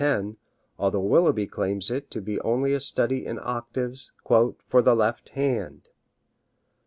[0.01, 0.37] 10,
[0.79, 5.89] although Willeby claims it to be only a study in octaves "for the left hand"!